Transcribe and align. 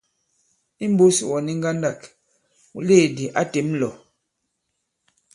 Imbūs 0.85 1.17
wɔ̌n 1.29 1.47
ŋgandâk, 1.57 2.01
mùleèdì 2.71 3.25
a 3.39 3.41
těm 3.51 3.67
lɔ̀. 3.79 3.91